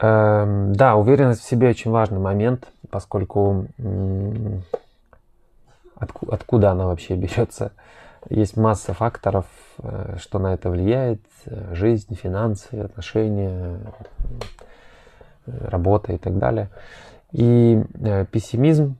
Эм, 0.00 0.72
да, 0.74 0.96
уверенность 0.96 1.42
в 1.42 1.48
себе 1.48 1.68
очень 1.68 1.90
важный 1.90 2.20
момент, 2.20 2.68
поскольку 2.90 3.66
откуда 6.28 6.70
она 6.70 6.86
вообще 6.86 7.16
берется? 7.16 7.72
Есть 8.28 8.56
масса 8.56 8.94
факторов, 8.94 9.46
э, 9.78 10.16
что 10.18 10.38
на 10.38 10.54
это 10.54 10.70
влияет. 10.70 11.20
Жизнь, 11.72 12.14
финансы, 12.14 12.74
отношения, 12.74 13.78
работа 15.46 16.12
и 16.12 16.18
так 16.18 16.38
далее. 16.38 16.68
И 17.32 17.82
э, 18.00 18.26
пессимизм 18.26 18.96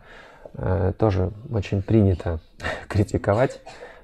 тоже 0.98 1.32
очень 1.50 1.82
принято 1.82 2.40
критиковать 2.88 3.60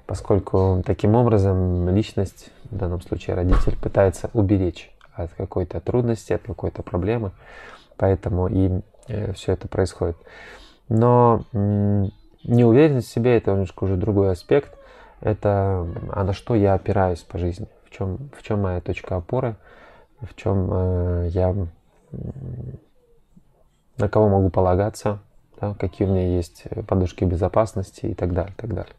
поскольку 0.09 0.81
таким 0.83 1.13
образом 1.13 1.87
личность, 1.89 2.49
в 2.71 2.75
данном 2.75 2.99
случае 2.99 3.35
родитель, 3.35 3.77
пытается 3.77 4.31
уберечь 4.33 4.91
от 5.13 5.31
какой-то 5.33 5.79
трудности, 5.81 6.33
от 6.33 6.41
какой-то 6.41 6.81
проблемы, 6.81 7.31
поэтому 7.95 8.47
и 8.47 8.81
э, 9.07 9.33
все 9.33 9.51
это 9.51 9.67
происходит. 9.67 10.17
Но 10.87 11.45
неуверенность 11.53 13.07
в 13.07 13.11
себе 13.11 13.37
это 13.37 13.51
немножко 13.51 13.83
уже 13.83 13.97
другой 13.97 14.31
аспект. 14.31 14.75
Это 15.21 15.87
а 16.11 16.23
на 16.23 16.33
что 16.33 16.55
я 16.55 16.73
опираюсь 16.73 17.21
по 17.21 17.37
жизни, 17.37 17.67
в 17.85 17.95
чем, 17.95 18.31
в 18.35 18.41
чем 18.41 18.61
моя 18.61 18.81
точка 18.81 19.17
опоры, 19.17 19.57
в 20.21 20.33
чем 20.35 20.69
э, 20.71 21.27
я 21.29 21.55
на 23.97 24.09
кого 24.09 24.27
могу 24.27 24.49
полагаться, 24.49 25.19
да, 25.59 25.73
какие 25.73 26.07
у 26.07 26.11
меня 26.11 26.35
есть 26.35 26.63
подушки 26.87 27.23
безопасности 27.23 28.07
и 28.07 28.13
так 28.13 28.33
далее, 28.33 28.53
так 28.57 28.73
далее. 28.73 28.93